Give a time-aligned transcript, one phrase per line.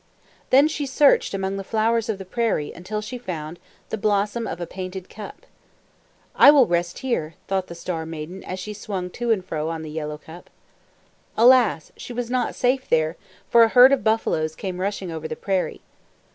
[0.49, 3.59] Then she searched among the flowers of the prairie, until she found
[3.89, 5.45] the blossom of a painted cup.
[6.35, 9.83] "I will rest here," thought the Star Maiden as she swung to and fro on
[9.83, 10.49] the yellow cup.
[11.37, 11.91] Alas!
[11.97, 13.15] She was not safe there,
[13.47, 15.81] for a herd of buffaloes came rushing over the prairie.